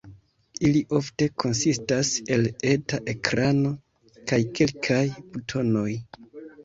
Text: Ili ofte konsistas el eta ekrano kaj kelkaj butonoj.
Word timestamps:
Ili 0.67 0.79
ofte 0.99 1.25
konsistas 1.43 2.13
el 2.37 2.47
eta 2.71 3.01
ekrano 3.13 3.75
kaj 4.33 4.41
kelkaj 4.61 5.03
butonoj. 5.37 5.89